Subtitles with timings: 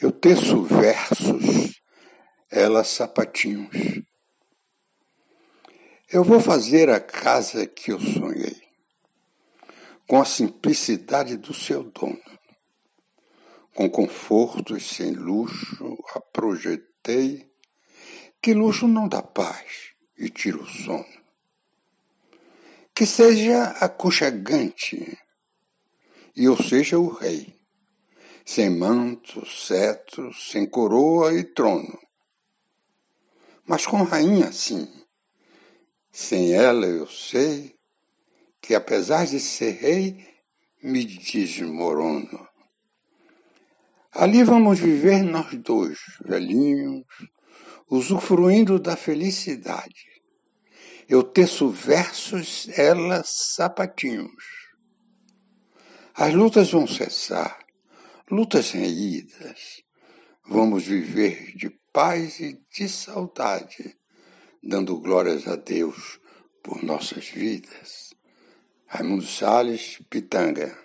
[0.00, 1.80] Eu teço versos,
[2.50, 4.02] ela sapatinhos.
[6.10, 8.60] Eu vou fazer a casa que eu sonhei,
[10.06, 12.20] com a simplicidade do seu dono.
[13.74, 17.50] Com conforto e sem luxo, a projetei,
[18.42, 21.06] que luxo não dá paz e tira o sono.
[22.94, 25.18] Que seja aconchegante,
[26.36, 27.58] e eu seja o rei,
[28.44, 31.98] sem manto, cetro, sem coroa e trono.
[33.66, 34.86] Mas com rainha, sim.
[36.12, 37.74] Sem ela eu sei
[38.60, 40.26] que, apesar de ser rei,
[40.82, 42.46] me desmorono.
[44.12, 47.04] Ali vamos viver nós dois, velhinhos,
[47.90, 50.06] usufruindo da felicidade.
[51.08, 54.44] Eu teço versos, ela sapatinhos.
[56.14, 57.63] As lutas vão cessar,
[58.30, 59.82] lutas reídas.
[60.46, 63.96] Vamos viver de paz e de saudade,
[64.62, 66.20] dando glórias a Deus
[66.62, 68.14] por nossas vidas.
[68.86, 70.83] Raimundo Salles, Pitanga.